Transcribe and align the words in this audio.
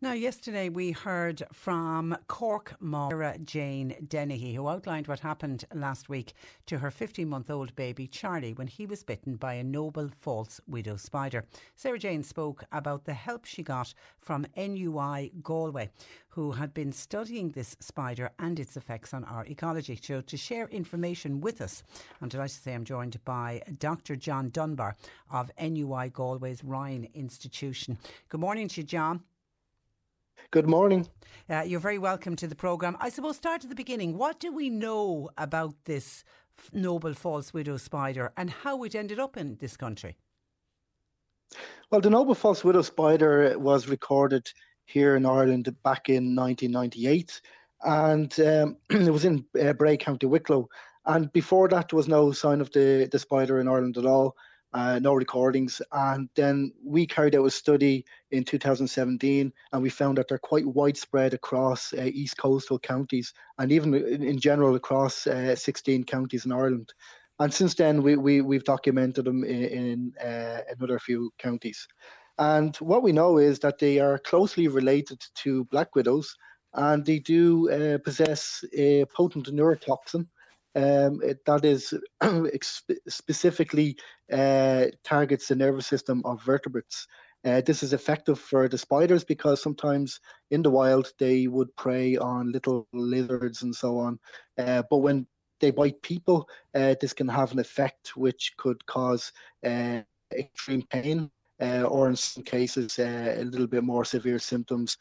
Now, 0.00 0.12
yesterday 0.12 0.68
we 0.68 0.92
heard 0.92 1.42
from 1.52 2.16
Cork 2.28 2.76
Mara 2.78 3.36
Jane 3.38 3.96
Dennehy, 4.06 4.54
who 4.54 4.68
outlined 4.68 5.08
what 5.08 5.18
happened 5.18 5.64
last 5.74 6.08
week 6.08 6.34
to 6.66 6.78
her 6.78 6.92
15 6.92 7.28
month 7.28 7.50
old 7.50 7.74
baby 7.74 8.06
Charlie 8.06 8.52
when 8.52 8.68
he 8.68 8.86
was 8.86 9.02
bitten 9.02 9.34
by 9.34 9.54
a 9.54 9.64
noble 9.64 10.08
false 10.20 10.60
widow 10.68 10.94
spider. 10.94 11.46
Sarah 11.74 11.98
Jane 11.98 12.22
spoke 12.22 12.62
about 12.70 13.06
the 13.06 13.14
help 13.14 13.44
she 13.44 13.64
got 13.64 13.92
from 14.20 14.46
NUI 14.56 15.32
Galway, 15.42 15.90
who 16.28 16.52
had 16.52 16.72
been 16.72 16.92
studying 16.92 17.50
this 17.50 17.76
spider 17.80 18.30
and 18.38 18.60
its 18.60 18.76
effects 18.76 19.12
on 19.12 19.24
our 19.24 19.44
ecology. 19.46 19.98
So, 20.00 20.20
to 20.20 20.36
share 20.36 20.68
information 20.68 21.40
with 21.40 21.60
us, 21.60 21.82
I'm 22.22 22.28
delighted 22.28 22.54
to 22.54 22.62
say 22.62 22.74
I'm 22.74 22.84
joined 22.84 23.18
by 23.24 23.62
Dr. 23.80 24.14
John 24.14 24.50
Dunbar 24.50 24.94
of 25.28 25.50
NUI 25.60 26.10
Galway's 26.10 26.62
Ryan 26.62 27.08
Institution. 27.14 27.98
Good 28.28 28.40
morning 28.40 28.68
to 28.68 28.82
you, 28.82 28.86
John. 28.86 29.24
Good 30.50 30.68
morning. 30.68 31.06
Uh, 31.50 31.62
you're 31.66 31.80
very 31.80 31.98
welcome 31.98 32.36
to 32.36 32.46
the 32.46 32.54
programme. 32.54 32.96
I 33.00 33.08
suppose 33.08 33.36
start 33.36 33.64
at 33.64 33.70
the 33.70 33.76
beginning. 33.76 34.16
What 34.16 34.40
do 34.40 34.52
we 34.52 34.70
know 34.70 35.30
about 35.36 35.74
this 35.84 36.24
noble 36.72 37.14
false 37.14 37.52
widow 37.52 37.76
spider 37.76 38.32
and 38.36 38.50
how 38.50 38.82
it 38.84 38.94
ended 38.94 39.18
up 39.18 39.36
in 39.36 39.56
this 39.56 39.76
country? 39.76 40.16
Well, 41.90 42.00
the 42.00 42.10
noble 42.10 42.34
false 42.34 42.64
widow 42.64 42.82
spider 42.82 43.58
was 43.58 43.88
recorded 43.88 44.50
here 44.84 45.16
in 45.16 45.26
Ireland 45.26 45.64
back 45.82 46.08
in 46.08 46.34
1998, 46.34 47.40
and 47.82 48.40
um, 48.40 48.76
it 48.90 49.12
was 49.12 49.24
in 49.24 49.44
uh, 49.60 49.72
Bray, 49.72 49.96
County 49.96 50.26
Wicklow. 50.26 50.68
And 51.06 51.32
before 51.32 51.68
that, 51.68 51.88
there 51.88 51.96
was 51.96 52.08
no 52.08 52.32
sign 52.32 52.60
of 52.60 52.70
the, 52.72 53.08
the 53.10 53.18
spider 53.18 53.60
in 53.60 53.68
Ireland 53.68 53.96
at 53.96 54.06
all 54.06 54.36
uh, 54.72 54.98
no 54.98 55.14
recordings. 55.14 55.80
And 55.92 56.28
then 56.34 56.72
we 56.84 57.06
carried 57.06 57.34
out 57.34 57.46
a 57.46 57.50
study 57.50 58.04
in 58.30 58.44
2017, 58.44 59.52
and 59.72 59.82
we 59.82 59.90
found 59.90 60.18
that 60.18 60.28
they're 60.28 60.38
quite 60.38 60.66
widespread 60.66 61.34
across 61.34 61.92
uh, 61.92 62.02
east 62.02 62.36
coastal 62.36 62.78
counties 62.78 63.32
and 63.58 63.72
even 63.72 63.94
in, 63.94 64.22
in 64.22 64.38
general 64.38 64.74
across 64.74 65.26
uh, 65.26 65.56
16 65.56 66.04
counties 66.04 66.44
in 66.44 66.52
Ireland. 66.52 66.92
And 67.40 67.54
since 67.54 67.74
then, 67.74 68.02
we, 68.02 68.16
we, 68.16 68.40
we've 68.40 68.64
documented 68.64 69.24
them 69.24 69.44
in, 69.44 69.64
in 69.64 70.12
uh, 70.20 70.60
another 70.76 70.98
few 70.98 71.30
counties. 71.38 71.86
And 72.38 72.76
what 72.76 73.02
we 73.02 73.12
know 73.12 73.38
is 73.38 73.58
that 73.60 73.78
they 73.78 73.98
are 73.98 74.18
closely 74.18 74.68
related 74.68 75.20
to 75.36 75.64
black 75.66 75.94
widows, 75.94 76.36
and 76.74 77.04
they 77.04 77.18
do 77.18 77.70
uh, 77.70 77.98
possess 77.98 78.64
a 78.76 79.04
potent 79.06 79.46
neurotoxin 79.46 80.26
um, 80.74 81.20
it, 81.22 81.44
that 81.46 81.64
is 81.64 81.94
specifically 83.08 83.96
uh, 84.32 84.86
targets 85.04 85.48
the 85.48 85.56
nervous 85.56 85.86
system 85.86 86.22
of 86.24 86.42
vertebrates. 86.42 87.06
Uh, 87.44 87.60
this 87.60 87.82
is 87.82 87.92
effective 87.92 88.38
for 88.38 88.68
the 88.68 88.76
spiders 88.76 89.24
because 89.24 89.62
sometimes 89.62 90.20
in 90.50 90.62
the 90.62 90.70
wild 90.70 91.12
they 91.18 91.46
would 91.46 91.74
prey 91.76 92.16
on 92.16 92.52
little 92.52 92.86
lizards 92.92 93.62
and 93.62 93.74
so 93.74 93.98
on. 93.98 94.18
Uh, 94.58 94.82
but 94.90 94.98
when 94.98 95.26
they 95.60 95.70
bite 95.70 96.00
people, 96.02 96.48
uh, 96.74 96.94
this 97.00 97.12
can 97.12 97.28
have 97.28 97.52
an 97.52 97.58
effect 97.58 98.16
which 98.16 98.54
could 98.56 98.84
cause 98.86 99.32
uh, 99.64 100.00
extreme 100.36 100.82
pain. 100.90 101.30
Uh, 101.60 101.82
or 101.82 102.08
in 102.08 102.14
some 102.14 102.44
cases, 102.44 103.00
a 103.00 103.42
little 103.42 103.66
bit 103.66 103.82
more 103.82 104.04
severe 104.04 104.38
symptoms, 104.38 104.96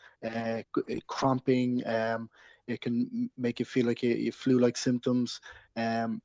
cramping, 1.05 1.85
um, 1.85 2.27
it 2.67 2.81
can 2.81 3.29
make 3.37 3.59
you 3.59 3.65
feel 3.65 3.85
like 3.85 4.03
you, 4.03 4.13
you 4.13 4.31
flu-like 4.31 4.77
symptoms, 4.77 5.39
um, 5.75 6.21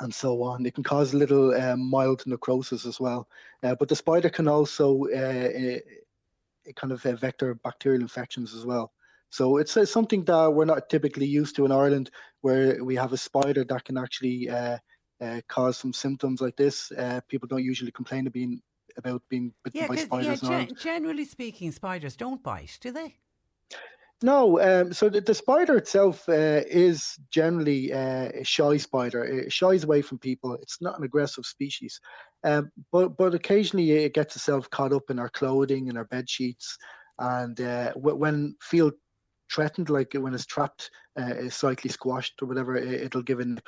and 0.00 0.14
so 0.14 0.42
on. 0.42 0.64
It 0.66 0.74
can 0.74 0.84
cause 0.84 1.12
a 1.12 1.16
little 1.16 1.54
um, 1.54 1.88
mild 1.90 2.26
necrosis 2.26 2.86
as 2.86 3.00
well. 3.00 3.28
Uh, 3.62 3.74
but 3.74 3.88
the 3.88 3.96
spider 3.96 4.28
can 4.28 4.48
also 4.48 5.04
uh, 5.06 5.78
kind 6.76 6.92
of 6.92 7.04
uh, 7.04 7.16
vector 7.16 7.54
bacterial 7.54 8.02
infections 8.02 8.54
as 8.54 8.64
well. 8.64 8.92
So 9.30 9.58
it's 9.58 9.76
uh, 9.76 9.86
something 9.86 10.24
that 10.24 10.52
we're 10.52 10.64
not 10.64 10.88
typically 10.90 11.26
used 11.26 11.56
to 11.56 11.64
in 11.64 11.72
Ireland, 11.72 12.10
where 12.40 12.82
we 12.82 12.96
have 12.96 13.12
a 13.12 13.16
spider 13.16 13.64
that 13.64 13.84
can 13.84 13.96
actually 13.96 14.48
uh, 14.48 14.78
uh, 15.20 15.40
cause 15.48 15.76
some 15.78 15.92
symptoms 15.92 16.40
like 16.40 16.56
this. 16.56 16.92
people 17.28 17.46
don't 17.48 17.64
usually 17.64 17.92
complain 17.92 18.26
of 18.26 18.32
being 18.32 18.60
about 18.96 19.22
being 19.28 19.52
bitten 19.62 19.80
yeah, 19.80 19.86
by 19.86 19.96
spiders. 19.96 20.42
Yeah, 20.42 20.64
gen- 20.64 20.76
generally 20.76 21.24
speaking, 21.24 21.70
spiders 21.70 22.16
don't 22.16 22.42
bite, 22.42 22.78
do 22.80 22.90
they? 22.90 23.16
No, 24.22 24.60
um, 24.60 24.92
so 24.92 25.08
the, 25.08 25.22
the, 25.22 25.34
spider 25.34 25.78
itself 25.78 26.28
uh, 26.28 26.62
is 26.66 27.16
generally 27.30 27.90
uh, 27.90 28.28
a 28.34 28.44
shy 28.44 28.76
spider. 28.76 29.24
It 29.24 29.50
shies 29.50 29.84
away 29.84 30.02
from 30.02 30.18
people. 30.18 30.54
It's 30.60 30.82
not 30.82 30.98
an 30.98 31.04
aggressive 31.04 31.46
species, 31.46 31.98
um, 32.44 32.70
but 32.92 33.16
but 33.16 33.34
occasionally 33.34 33.92
it 33.92 34.12
gets 34.12 34.36
itself 34.36 34.68
caught 34.68 34.92
up 34.92 35.08
in 35.08 35.18
our 35.18 35.30
clothing 35.30 35.88
and 35.88 35.96
our 35.96 36.04
bed 36.04 36.28
sheets, 36.28 36.76
and 37.18 37.58
uh, 37.62 37.92
when 37.94 38.56
feel 38.60 38.92
threatened, 39.50 39.88
like 39.88 40.12
when 40.12 40.34
it's 40.34 40.44
trapped, 40.44 40.90
uh, 41.18 41.48
slightly 41.48 41.88
squashed 41.88 42.42
or 42.42 42.46
whatever, 42.46 42.76
it, 42.76 43.14
will 43.14 43.22
give 43.22 43.40
a 43.40 43.44
nip. 43.44 43.66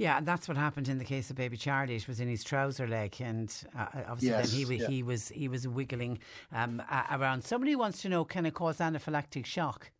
Yeah, 0.00 0.16
and 0.16 0.26
that's 0.26 0.48
what 0.48 0.56
happened 0.56 0.88
in 0.88 0.96
the 0.96 1.04
case 1.04 1.28
of 1.28 1.36
baby 1.36 1.58
Charlie. 1.58 1.96
It 1.96 2.08
was 2.08 2.20
in 2.20 2.28
his 2.28 2.42
trouser 2.42 2.88
leg, 2.88 3.16
and 3.20 3.54
uh, 3.78 3.84
obviously 4.08 4.28
yes, 4.28 4.50
then 4.50 4.66
he 4.66 4.76
yeah. 4.76 4.88
he 4.88 5.02
was 5.02 5.28
he 5.28 5.46
was 5.46 5.68
wiggling 5.68 6.20
um, 6.52 6.82
around. 7.10 7.44
Somebody 7.44 7.76
wants 7.76 8.00
to 8.00 8.08
know: 8.08 8.24
can 8.24 8.46
it 8.46 8.54
cause 8.54 8.78
anaphylactic 8.78 9.44
shock? 9.44 9.90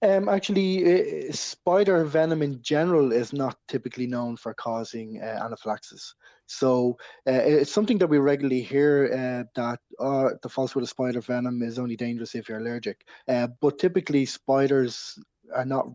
Um, 0.00 0.30
actually, 0.30 1.28
uh, 1.28 1.32
spider 1.32 2.02
venom 2.06 2.40
in 2.40 2.62
general 2.62 3.12
is 3.12 3.34
not 3.34 3.58
typically 3.68 4.06
known 4.06 4.38
for 4.38 4.54
causing 4.54 5.20
uh, 5.22 5.38
anaphylaxis. 5.44 6.14
So 6.46 6.96
uh, 7.26 7.32
it's 7.32 7.70
something 7.70 7.98
that 7.98 8.06
we 8.06 8.16
regularly 8.16 8.62
hear 8.62 9.10
uh, 9.12 9.44
that 9.54 9.80
uh, 10.00 10.30
the 10.42 10.48
false 10.48 10.74
widow 10.74 10.86
spider 10.86 11.20
venom 11.20 11.62
is 11.62 11.78
only 11.78 11.96
dangerous 11.96 12.34
if 12.34 12.48
you're 12.48 12.56
allergic. 12.56 13.04
Uh, 13.28 13.48
but 13.60 13.78
typically, 13.78 14.24
spiders 14.24 15.18
are 15.54 15.66
not 15.66 15.88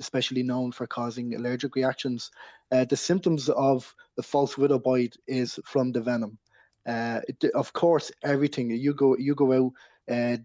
especially 0.00 0.42
known 0.42 0.72
for 0.72 0.86
causing 0.86 1.34
allergic 1.34 1.74
reactions. 1.76 2.30
Uh, 2.70 2.84
the 2.84 2.96
symptoms 2.96 3.48
of 3.48 3.94
the 4.16 4.22
false 4.22 4.58
widow 4.58 4.78
bite 4.78 5.16
is 5.26 5.58
from 5.64 5.92
the 5.92 6.00
venom. 6.00 6.38
Uh, 6.86 7.20
it, 7.28 7.44
of 7.54 7.72
course, 7.72 8.12
everything 8.22 8.70
you 8.70 8.94
go 8.94 9.16
you 9.16 9.34
go 9.34 9.52
out, 9.52 9.72
uh, 10.10 10.36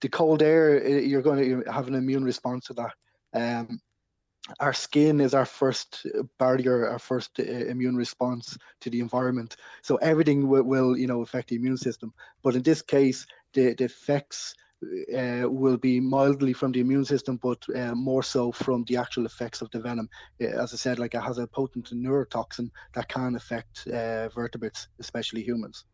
the 0.00 0.08
cold 0.08 0.42
air, 0.42 0.82
uh, 0.84 0.88
you're 0.88 1.22
going 1.22 1.42
to 1.64 1.70
have 1.70 1.88
an 1.88 1.94
immune 1.94 2.24
response 2.24 2.66
to 2.66 2.74
that. 2.74 2.92
Um, 3.32 3.80
our 4.58 4.72
skin 4.72 5.20
is 5.20 5.34
our 5.34 5.44
first 5.46 6.06
barrier, 6.38 6.88
our 6.88 6.98
first 6.98 7.38
uh, 7.38 7.42
immune 7.42 7.96
response 7.96 8.56
to 8.80 8.90
the 8.90 9.00
environment. 9.00 9.56
So 9.82 9.96
everything 9.96 10.48
will, 10.48 10.62
will, 10.62 10.96
you 10.96 11.06
know, 11.06 11.22
affect 11.22 11.48
the 11.48 11.56
immune 11.56 11.76
system. 11.76 12.12
But 12.42 12.56
in 12.56 12.62
this 12.62 12.82
case, 12.82 13.26
the, 13.52 13.74
the 13.74 13.84
effects 13.84 14.54
uh, 14.82 15.48
will 15.48 15.76
be 15.76 16.00
mildly 16.00 16.52
from 16.52 16.72
the 16.72 16.80
immune 16.80 17.04
system, 17.04 17.38
but 17.42 17.64
uh, 17.74 17.94
more 17.94 18.22
so 18.22 18.50
from 18.52 18.84
the 18.84 18.96
actual 18.96 19.26
effects 19.26 19.60
of 19.60 19.70
the 19.70 19.80
venom. 19.80 20.08
Uh, 20.40 20.46
as 20.46 20.72
I 20.72 20.76
said, 20.76 20.98
like 20.98 21.14
it 21.14 21.20
has 21.20 21.38
a 21.38 21.46
potent 21.46 21.90
neurotoxin 21.92 22.70
that 22.94 23.08
can 23.08 23.34
affect 23.34 23.86
uh, 23.88 24.28
vertebrates, 24.30 24.88
especially 24.98 25.42
humans. 25.42 25.84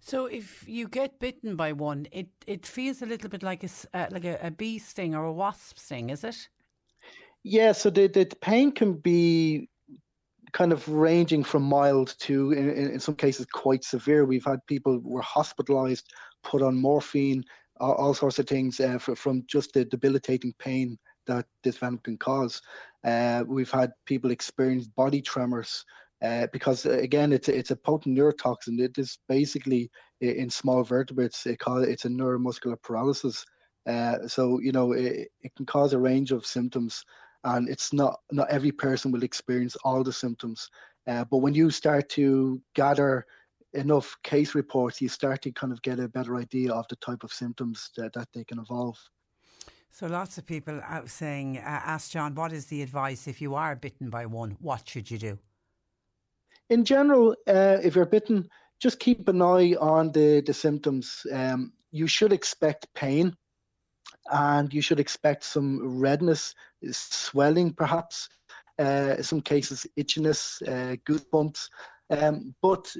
So 0.00 0.26
if 0.26 0.64
you 0.66 0.88
get 0.88 1.18
bitten 1.20 1.56
by 1.56 1.72
one, 1.72 2.06
it, 2.10 2.28
it 2.46 2.64
feels 2.64 3.02
a 3.02 3.06
little 3.06 3.28
bit 3.28 3.42
like 3.42 3.62
a 3.62 3.68
uh, 3.92 4.06
like 4.10 4.24
a, 4.24 4.38
a, 4.46 4.50
bee 4.50 4.78
sting 4.78 5.14
or 5.14 5.24
a 5.24 5.32
wasp 5.32 5.78
sting, 5.78 6.08
is 6.08 6.24
it? 6.24 6.48
Yeah. 7.44 7.72
So 7.72 7.90
the 7.90 8.06
the 8.06 8.26
pain 8.40 8.72
can 8.72 8.94
be 8.94 9.68
kind 10.52 10.72
of 10.72 10.88
ranging 10.88 11.44
from 11.44 11.62
mild 11.62 12.14
to 12.18 12.52
in, 12.52 12.70
in 12.70 13.00
some 13.00 13.14
cases 13.14 13.46
quite 13.46 13.84
severe. 13.84 14.24
We've 14.24 14.44
had 14.44 14.66
people 14.66 15.00
were 15.04 15.22
hospitalized, 15.22 16.12
put 16.42 16.62
on 16.62 16.76
morphine, 16.76 17.44
all, 17.80 17.94
all 17.94 18.14
sorts 18.14 18.38
of 18.38 18.46
things 18.46 18.78
uh, 18.80 18.98
for, 18.98 19.16
from 19.16 19.42
just 19.46 19.72
the 19.72 19.84
debilitating 19.84 20.54
pain 20.58 20.98
that 21.26 21.46
this 21.64 21.78
venom 21.78 21.98
can 21.98 22.18
cause. 22.18 22.60
Uh, 23.04 23.44
we've 23.46 23.70
had 23.70 23.92
people 24.06 24.30
experience 24.30 24.86
body 24.86 25.22
tremors 25.22 25.84
uh, 26.22 26.46
because 26.52 26.84
uh, 26.84 26.90
again, 26.90 27.32
it's 27.32 27.48
a, 27.48 27.56
it's 27.56 27.70
a 27.70 27.76
potent 27.76 28.16
neurotoxin. 28.16 28.78
It 28.78 28.98
is 28.98 29.18
basically 29.28 29.90
in 30.20 30.50
small 30.50 30.84
vertebrates. 30.84 31.46
It 31.46 31.60
it's 31.66 32.04
a 32.04 32.08
neuromuscular 32.08 32.80
paralysis. 32.82 33.44
Uh, 33.86 34.28
so 34.28 34.60
you 34.60 34.72
know 34.72 34.92
it, 34.92 35.28
it 35.40 35.54
can 35.56 35.64
cause 35.64 35.94
a 35.94 35.98
range 35.98 36.30
of 36.30 36.44
symptoms, 36.44 37.04
and 37.44 37.68
it's 37.68 37.92
not 37.92 38.20
not 38.30 38.50
every 38.50 38.72
person 38.72 39.10
will 39.10 39.22
experience 39.22 39.76
all 39.82 40.04
the 40.04 40.12
symptoms. 40.12 40.68
Uh, 41.06 41.24
but 41.30 41.38
when 41.38 41.54
you 41.54 41.70
start 41.70 42.10
to 42.10 42.60
gather 42.74 43.24
enough 43.74 44.16
case 44.22 44.54
reports, 44.54 45.00
you 45.00 45.08
start 45.08 45.42
to 45.42 45.52
kind 45.52 45.72
of 45.72 45.80
get 45.82 46.00
a 46.00 46.08
better 46.08 46.36
idea 46.36 46.72
of 46.72 46.86
the 46.88 46.96
type 46.96 47.22
of 47.24 47.32
symptoms 47.32 47.90
that, 47.96 48.12
that 48.14 48.28
they 48.34 48.44
can 48.44 48.58
evolve. 48.58 48.98
So 49.92 50.06
lots 50.06 50.38
of 50.38 50.46
people 50.46 50.80
out 50.84 51.10
saying, 51.10 51.58
uh, 51.58 51.62
ask 51.64 52.10
John, 52.10 52.34
what 52.34 52.52
is 52.52 52.66
the 52.66 52.82
advice 52.82 53.26
if 53.26 53.40
you 53.40 53.54
are 53.54 53.74
bitten 53.74 54.08
by 54.08 54.26
one? 54.26 54.56
What 54.60 54.88
should 54.88 55.10
you 55.10 55.18
do? 55.18 55.38
In 56.68 56.84
general, 56.84 57.34
uh, 57.48 57.78
if 57.82 57.96
you're 57.96 58.06
bitten, 58.06 58.48
just 58.78 59.00
keep 59.00 59.28
an 59.28 59.42
eye 59.42 59.74
on 59.80 60.12
the 60.12 60.42
the 60.46 60.54
symptoms. 60.54 61.26
Um, 61.32 61.72
you 61.90 62.06
should 62.06 62.32
expect 62.32 62.86
pain, 62.94 63.36
and 64.30 64.72
you 64.72 64.80
should 64.80 65.00
expect 65.00 65.42
some 65.44 66.00
redness, 66.00 66.54
swelling, 66.90 67.72
perhaps. 67.72 68.28
Uh, 68.78 69.20
some 69.20 69.42
cases, 69.42 69.86
itchiness, 69.98 70.62
uh, 70.66 70.96
goosebumps. 71.06 71.68
Um, 72.08 72.54
but 72.62 72.90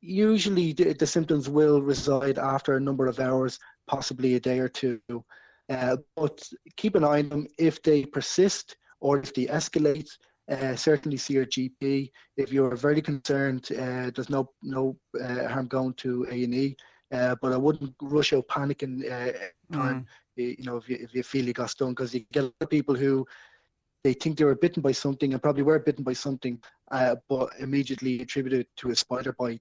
usually 0.00 0.72
the, 0.72 0.92
the, 0.92 1.06
symptoms 1.06 1.48
will 1.48 1.82
reside 1.82 2.38
after 2.38 2.76
a 2.76 2.80
number 2.80 3.06
of 3.06 3.20
hours, 3.20 3.58
possibly 3.86 4.34
a 4.34 4.40
day 4.40 4.58
or 4.58 4.68
two. 4.68 5.00
Uh, 5.68 5.96
but 6.16 6.40
keep 6.76 6.94
an 6.94 7.04
eye 7.04 7.20
on 7.20 7.28
them. 7.28 7.46
If 7.58 7.82
they 7.82 8.04
persist 8.04 8.76
or 9.00 9.18
if 9.18 9.34
they 9.34 9.46
escalate, 9.46 10.08
uh, 10.50 10.74
certainly 10.76 11.18
see 11.18 11.34
your 11.34 11.46
GP. 11.46 12.10
If 12.36 12.52
you're 12.52 12.76
very 12.76 13.02
concerned, 13.02 13.68
uh, 13.72 14.10
there's 14.14 14.30
no 14.30 14.50
no 14.62 14.96
uh, 15.20 15.46
harm 15.48 15.66
going 15.66 15.94
to 15.94 16.26
A 16.30 16.44
and 16.44 16.54
E. 16.54 16.76
Uh, 17.12 17.34
but 17.40 17.52
I 17.52 17.56
wouldn't 17.56 17.94
rush 18.00 18.32
out 18.32 18.48
panicking 18.48 19.04
uh, 19.04 19.32
time. 19.72 20.06
Mm. 20.38 20.56
You 20.58 20.64
know, 20.64 20.76
if 20.76 20.88
you 20.88 20.96
if 21.00 21.14
you 21.14 21.22
feel 21.22 21.46
you 21.46 21.52
got 21.52 21.70
stung, 21.70 21.90
because 21.90 22.14
you 22.14 22.24
get 22.32 22.44
a 22.44 22.46
lot 22.46 22.54
of 22.62 22.70
people 22.70 22.94
who 22.94 23.26
they 24.04 24.14
think 24.14 24.38
they 24.38 24.44
were 24.44 24.54
bitten 24.54 24.82
by 24.82 24.92
something 24.92 25.32
and 25.32 25.42
probably 25.42 25.64
were 25.64 25.78
bitten 25.80 26.04
by 26.04 26.12
something, 26.12 26.60
but 26.90 27.50
immediately 27.58 28.20
attribute 28.20 28.54
it 28.54 28.68
to 28.76 28.90
a 28.90 28.96
spider 28.96 29.34
bite. 29.38 29.60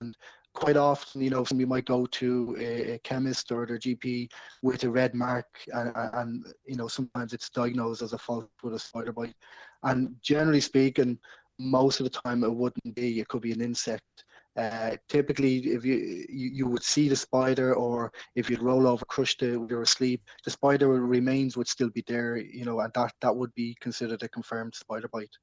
And 0.00 0.16
quite 0.54 0.76
often, 0.76 1.20
you 1.20 1.30
know, 1.30 1.44
somebody 1.44 1.66
might 1.66 1.84
go 1.84 2.06
to 2.06 2.56
a, 2.58 2.92
a 2.92 2.98
chemist 2.98 3.50
or 3.52 3.66
their 3.66 3.78
GP 3.78 4.30
with 4.62 4.84
a 4.84 4.90
red 4.90 5.14
mark, 5.14 5.46
and, 5.72 5.92
and, 5.94 6.46
you 6.66 6.76
know, 6.76 6.88
sometimes 6.88 7.32
it's 7.32 7.50
diagnosed 7.50 8.02
as 8.02 8.12
a 8.12 8.18
false 8.18 8.46
widow 8.62 8.76
spider 8.76 9.12
bite. 9.12 9.34
And 9.82 10.14
generally 10.22 10.60
speaking, 10.60 11.18
most 11.58 12.00
of 12.00 12.04
the 12.04 12.20
time 12.20 12.44
it 12.44 12.54
wouldn't 12.54 12.94
be. 12.94 13.20
It 13.20 13.28
could 13.28 13.42
be 13.42 13.52
an 13.52 13.60
insect. 13.60 14.24
Uh, 14.56 14.96
typically, 15.08 15.58
if 15.58 15.84
you, 15.84 16.24
you, 16.28 16.50
you 16.50 16.66
would 16.66 16.82
see 16.82 17.08
the 17.08 17.14
spider, 17.16 17.74
or 17.74 18.12
if 18.34 18.50
you'd 18.50 18.62
roll 18.62 18.88
over, 18.88 19.04
crush 19.04 19.36
when 19.40 19.68
you're 19.68 19.82
asleep, 19.82 20.20
the 20.44 20.50
spider 20.50 20.88
remains 20.88 21.56
would 21.56 21.68
still 21.68 21.90
be 21.90 22.02
there, 22.08 22.36
you 22.36 22.64
know, 22.64 22.80
and 22.80 22.92
that 22.94 23.12
that 23.20 23.34
would 23.34 23.54
be 23.54 23.76
considered 23.80 24.22
a 24.22 24.28
confirmed 24.28 24.74
spider 24.74 25.08
bite. 25.08 25.36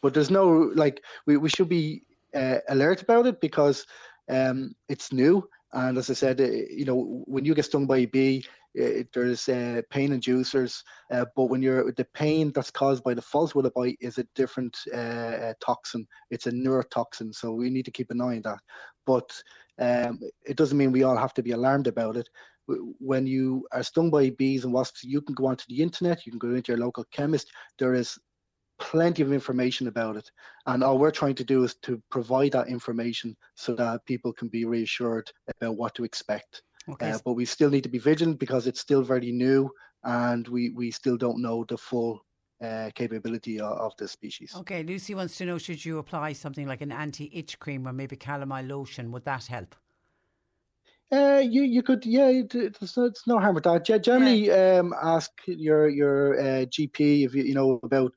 But 0.00 0.14
there's 0.14 0.30
no 0.30 0.72
like 0.74 1.02
we, 1.26 1.36
we 1.36 1.50
should 1.50 1.68
be 1.68 2.04
uh, 2.34 2.58
alert 2.68 3.02
about 3.02 3.26
it 3.26 3.40
because 3.40 3.86
um, 4.28 4.74
it's 4.88 5.12
new. 5.12 5.48
And 5.72 5.98
as 5.98 6.08
I 6.08 6.14
said, 6.14 6.40
uh, 6.40 6.44
you 6.44 6.84
know, 6.84 7.24
when 7.26 7.44
you 7.44 7.54
get 7.54 7.64
stung 7.64 7.86
by 7.86 7.98
a 7.98 8.06
bee, 8.06 8.44
uh, 8.80 9.02
there's 9.12 9.48
uh, 9.48 9.82
pain 9.90 10.10
inducers, 10.10 10.82
uh, 11.12 11.24
but 11.36 11.44
when 11.44 11.62
you're 11.62 11.92
the 11.92 12.06
pain 12.14 12.50
that's 12.52 12.70
caused 12.70 13.04
by 13.04 13.14
the 13.14 13.22
false 13.22 13.54
widow 13.54 13.70
bite 13.74 13.98
is 14.00 14.18
a 14.18 14.26
different 14.34 14.76
uh, 14.92 14.96
uh, 14.96 15.54
toxin. 15.60 16.06
It's 16.30 16.46
a 16.46 16.52
neurotoxin, 16.52 17.34
so 17.34 17.52
we 17.52 17.70
need 17.70 17.84
to 17.84 17.92
keep 17.92 18.10
an 18.10 18.20
eye 18.20 18.36
on 18.36 18.42
that. 18.42 18.58
But 19.06 19.30
um, 19.78 20.18
it 20.44 20.56
doesn't 20.56 20.78
mean 20.78 20.92
we 20.92 21.04
all 21.04 21.16
have 21.16 21.34
to 21.34 21.42
be 21.42 21.52
alarmed 21.52 21.86
about 21.86 22.16
it. 22.16 22.28
When 22.66 23.26
you 23.26 23.66
are 23.72 23.82
stung 23.82 24.10
by 24.10 24.30
bees 24.30 24.64
and 24.64 24.72
wasps, 24.72 25.04
you 25.04 25.20
can 25.20 25.34
go 25.34 25.46
onto 25.46 25.64
the 25.68 25.82
internet, 25.82 26.24
you 26.24 26.32
can 26.32 26.38
go 26.38 26.54
into 26.54 26.72
your 26.72 26.78
local 26.78 27.04
chemist. 27.12 27.48
There 27.78 27.94
is 27.94 28.18
plenty 28.78 29.22
of 29.22 29.32
information 29.32 29.88
about 29.88 30.16
it. 30.16 30.30
And 30.66 30.82
all 30.82 30.98
we're 30.98 31.10
trying 31.10 31.34
to 31.36 31.44
do 31.44 31.64
is 31.64 31.74
to 31.82 32.02
provide 32.10 32.52
that 32.52 32.68
information 32.68 33.36
so 33.54 33.74
that 33.76 34.04
people 34.06 34.32
can 34.32 34.48
be 34.48 34.64
reassured 34.64 35.30
about 35.48 35.76
what 35.76 35.94
to 35.96 36.04
expect. 36.04 36.62
Okay. 36.88 37.12
Uh, 37.12 37.18
but 37.24 37.32
we 37.32 37.44
still 37.44 37.70
need 37.70 37.84
to 37.84 37.88
be 37.88 37.98
vigilant 37.98 38.38
because 38.38 38.66
it's 38.66 38.80
still 38.80 39.02
very 39.02 39.32
new 39.32 39.70
and 40.04 40.46
we, 40.48 40.70
we 40.70 40.90
still 40.90 41.16
don't 41.16 41.40
know 41.40 41.64
the 41.64 41.78
full 41.78 42.24
uh, 42.62 42.90
capability 42.94 43.60
of, 43.60 43.72
of 43.72 43.96
the 43.98 44.08
species. 44.08 44.54
Okay, 44.56 44.82
Lucy 44.82 45.14
wants 45.14 45.36
to 45.38 45.46
know 45.46 45.58
should 45.58 45.84
you 45.84 45.98
apply 45.98 46.32
something 46.32 46.66
like 46.66 46.82
an 46.82 46.92
anti 46.92 47.30
itch 47.32 47.58
cream 47.58 47.86
or 47.86 47.92
maybe 47.92 48.16
calamine 48.16 48.68
lotion? 48.68 49.10
Would 49.12 49.24
that 49.24 49.46
help? 49.46 49.74
Uh, 51.12 51.42
you 51.44 51.62
you 51.62 51.82
could 51.82 52.04
yeah, 52.06 52.28
it's, 52.28 52.96
it's 52.96 53.26
no 53.26 53.38
harm 53.38 53.54
with 53.54 53.64
that. 53.64 53.84
Generally, 53.84 54.46
yeah. 54.46 54.78
um, 54.78 54.94
ask 55.02 55.30
your 55.46 55.88
your 55.88 56.40
uh, 56.40 56.64
GP 56.66 57.26
if 57.26 57.34
you 57.34 57.44
you 57.44 57.54
know 57.54 57.78
about 57.82 58.12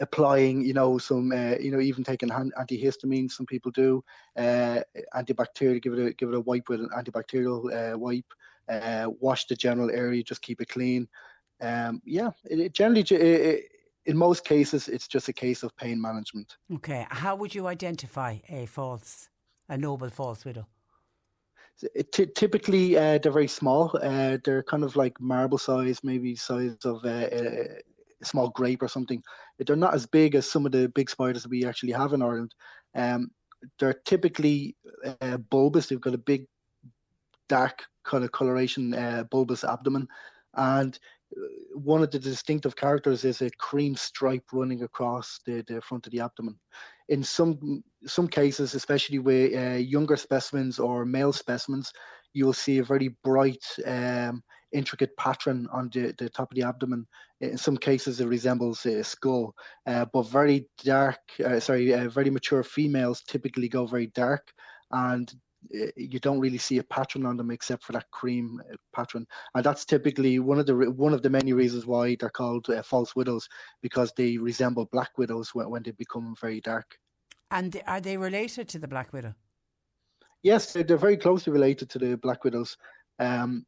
applying, 0.00 0.64
you 0.64 0.74
know, 0.74 0.98
some, 0.98 1.32
uh, 1.32 1.56
you 1.60 1.70
know, 1.70 1.80
even 1.80 2.04
taking 2.04 2.28
antihistamines. 2.30 3.32
Some 3.32 3.46
people 3.46 3.70
do 3.70 4.04
uh, 4.36 4.80
antibacterial. 5.14 5.80
Give 5.82 5.94
it 5.94 6.06
a 6.06 6.12
give 6.12 6.28
it 6.30 6.34
a 6.34 6.40
wipe 6.40 6.68
with 6.68 6.80
an 6.80 6.90
antibacterial 6.96 7.94
uh, 7.94 7.98
wipe. 7.98 8.32
Uh, 8.68 9.08
wash 9.20 9.46
the 9.46 9.54
general 9.54 9.90
area. 9.90 10.22
Just 10.22 10.40
keep 10.40 10.60
it 10.60 10.68
clean. 10.68 11.06
Um, 11.60 12.00
yeah, 12.04 12.30
it, 12.50 12.58
it 12.60 12.72
generally. 12.72 13.02
It, 13.02 13.70
in 14.06 14.16
most 14.18 14.44
cases, 14.44 14.88
it's 14.88 15.08
just 15.08 15.28
a 15.28 15.32
case 15.32 15.62
of 15.62 15.74
pain 15.76 16.00
management. 16.00 16.56
Okay, 16.74 17.06
how 17.10 17.36
would 17.36 17.54
you 17.54 17.66
identify 17.66 18.36
a 18.50 18.66
false, 18.66 19.30
a 19.68 19.78
noble 19.78 20.10
false 20.10 20.44
widow? 20.44 20.66
T- 22.12 22.26
typically, 22.26 22.96
uh, 22.96 23.18
they're 23.18 23.32
very 23.32 23.48
small. 23.48 23.98
Uh, 24.00 24.38
they're 24.44 24.62
kind 24.62 24.84
of 24.84 24.94
like 24.94 25.20
marble 25.20 25.58
size, 25.58 26.04
maybe 26.04 26.36
size 26.36 26.76
of 26.84 27.04
uh, 27.04 27.28
a, 27.32 27.80
small 28.26 28.50
grape 28.50 28.82
or 28.82 28.88
something. 28.88 29.22
They're 29.58 29.76
not 29.76 29.94
as 29.94 30.06
big 30.06 30.34
as 30.34 30.50
some 30.50 30.66
of 30.66 30.72
the 30.72 30.88
big 30.88 31.10
spiders 31.10 31.42
that 31.42 31.50
we 31.50 31.64
actually 31.64 31.92
have 31.92 32.12
in 32.12 32.22
Ireland. 32.22 32.54
Um, 32.94 33.30
they're 33.78 34.00
typically 34.04 34.76
uh, 35.20 35.38
bulbous. 35.38 35.86
They've 35.86 36.00
got 36.00 36.14
a 36.14 36.18
big, 36.18 36.46
dark 37.48 37.84
kind 38.04 38.24
of 38.24 38.32
coloration, 38.32 38.94
uh, 38.94 39.24
bulbous 39.30 39.64
abdomen, 39.64 40.08
and 40.54 40.98
uh, 41.36 41.40
one 41.74 42.02
of 42.02 42.10
the 42.10 42.18
distinctive 42.18 42.76
characters 42.76 43.24
is 43.24 43.42
a 43.42 43.50
cream 43.50 43.96
stripe 43.96 44.44
running 44.52 44.82
across 44.82 45.40
the, 45.46 45.64
the 45.66 45.80
front 45.80 46.06
of 46.06 46.12
the 46.12 46.20
abdomen. 46.20 46.58
In 47.08 47.22
some 47.22 47.82
some 48.06 48.28
cases, 48.28 48.74
especially 48.74 49.18
with 49.18 49.54
uh, 49.54 49.76
younger 49.76 50.16
specimens 50.16 50.78
or 50.78 51.04
male 51.04 51.32
specimens, 51.32 51.92
you 52.32 52.44
will 52.44 52.52
see 52.52 52.78
a 52.78 52.84
very 52.84 53.08
bright, 53.22 53.64
um, 53.86 54.42
intricate 54.74 55.16
pattern 55.16 55.68
on 55.72 55.88
the, 55.92 56.14
the 56.18 56.28
top 56.28 56.50
of 56.50 56.56
the 56.56 56.66
abdomen. 56.66 57.06
In 57.40 57.56
some 57.56 57.76
cases, 57.76 58.20
it 58.20 58.26
resembles 58.26 58.84
a 58.84 59.02
skull, 59.04 59.54
uh, 59.86 60.04
but 60.12 60.28
very 60.28 60.66
dark, 60.84 61.20
uh, 61.44 61.60
sorry, 61.60 61.94
uh, 61.94 62.08
very 62.08 62.30
mature 62.30 62.62
females 62.62 63.22
typically 63.22 63.68
go 63.68 63.86
very 63.86 64.08
dark, 64.08 64.52
and 64.90 65.32
uh, 65.74 65.86
you 65.96 66.18
don't 66.18 66.40
really 66.40 66.58
see 66.58 66.78
a 66.78 66.84
pattern 66.84 67.24
on 67.24 67.36
them 67.36 67.50
except 67.50 67.84
for 67.84 67.92
that 67.92 68.10
cream 68.10 68.60
uh, 68.70 68.76
pattern, 68.94 69.26
and 69.54 69.64
that's 69.64 69.84
typically 69.84 70.38
one 70.38 70.58
of 70.58 70.66
the 70.66 70.74
one 70.74 71.14
of 71.14 71.22
the 71.22 71.30
many 71.30 71.52
reasons 71.52 71.86
why 71.86 72.16
they're 72.18 72.28
called 72.28 72.68
uh, 72.68 72.82
false 72.82 73.16
widows 73.16 73.48
because 73.82 74.12
they 74.16 74.36
resemble 74.36 74.86
black 74.92 75.16
widows 75.16 75.50
when, 75.54 75.70
when 75.70 75.82
they 75.82 75.92
become 75.92 76.34
very 76.40 76.60
dark. 76.60 76.98
And 77.50 77.80
are 77.86 78.00
they 78.00 78.16
related 78.16 78.68
to 78.70 78.78
the 78.78 78.88
black 78.88 79.12
widow? 79.12 79.34
Yes, 80.42 80.72
they're 80.72 80.96
very 80.96 81.16
closely 81.16 81.52
related 81.52 81.88
to 81.90 81.98
the 81.98 82.16
black 82.16 82.44
widows. 82.44 82.76
Um, 83.18 83.64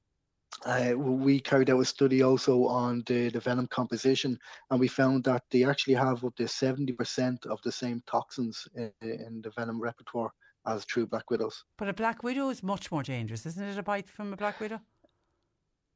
uh, 0.64 0.92
we 0.96 1.38
carried 1.38 1.70
out 1.70 1.80
a 1.80 1.84
study 1.84 2.22
also 2.22 2.64
on 2.66 3.02
the, 3.06 3.28
the 3.28 3.40
venom 3.40 3.66
composition, 3.66 4.38
and 4.70 4.80
we 4.80 4.88
found 4.88 5.24
that 5.24 5.44
they 5.50 5.64
actually 5.64 5.94
have 5.94 6.24
up 6.24 6.34
to 6.36 6.44
70% 6.44 7.46
of 7.46 7.60
the 7.62 7.72
same 7.72 8.02
toxins 8.06 8.66
in, 8.74 8.90
in 9.02 9.40
the 9.42 9.50
venom 9.50 9.80
repertoire 9.80 10.30
as 10.66 10.84
true 10.84 11.06
black 11.06 11.30
widows. 11.30 11.64
But 11.78 11.88
a 11.88 11.92
black 11.92 12.22
widow 12.22 12.48
is 12.48 12.62
much 12.62 12.90
more 12.90 13.02
dangerous, 13.02 13.46
isn't 13.46 13.62
it? 13.62 13.78
A 13.78 13.82
bite 13.82 14.08
from 14.08 14.32
a 14.32 14.36
black 14.36 14.60
widow. 14.60 14.80